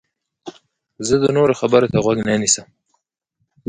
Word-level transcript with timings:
زه 1.07 1.15
د 1.23 1.25
نورو 1.37 1.53
خبرو 1.59 1.91
ته 1.93 1.97
غوږ 2.03 2.17
نیسم. 2.41 2.67